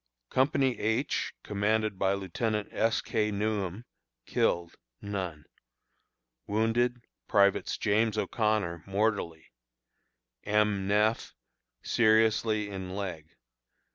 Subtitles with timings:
[0.31, 3.01] Company H, commanded by Lieutenant S.
[3.01, 3.31] K.
[3.31, 3.85] Newham.
[4.25, 5.45] Killed: None.
[6.47, 9.51] Wounded: Privates James O'Connor, mortally;
[10.43, 10.87] M.
[10.87, 11.35] Neff,
[11.83, 13.29] seriously in leg.